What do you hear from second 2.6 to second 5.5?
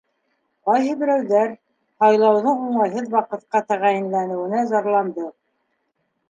уңайһыҙ ваҡытҡа тәғәйенләнеүенә зарланды.